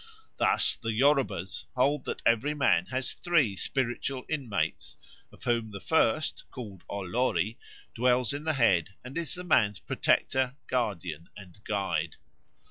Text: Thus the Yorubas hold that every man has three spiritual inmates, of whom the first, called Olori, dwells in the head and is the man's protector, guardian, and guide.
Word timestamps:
Thus 0.37 0.77
the 0.77 0.93
Yorubas 0.99 1.67
hold 1.75 2.05
that 2.05 2.23
every 2.25 2.55
man 2.55 2.87
has 2.87 3.13
three 3.13 3.55
spiritual 3.55 4.25
inmates, 4.27 4.97
of 5.31 5.43
whom 5.43 5.69
the 5.69 5.79
first, 5.79 6.43
called 6.49 6.83
Olori, 6.89 7.57
dwells 7.93 8.33
in 8.33 8.43
the 8.43 8.53
head 8.53 8.95
and 9.03 9.15
is 9.15 9.35
the 9.35 9.43
man's 9.43 9.77
protector, 9.77 10.55
guardian, 10.65 11.29
and 11.37 11.63
guide. 11.63 12.15